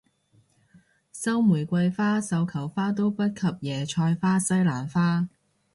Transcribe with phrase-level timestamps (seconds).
[1.11, 5.27] 收玫瑰花繡球花都不及椰菜花西蘭花